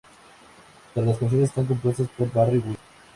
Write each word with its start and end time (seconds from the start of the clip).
Todas 0.95 1.09
las 1.09 1.17
canciones 1.19 1.49
están 1.49 1.67
compuestas 1.67 2.07
por 2.17 2.31
Barry 2.33 2.57
White. 2.57 2.79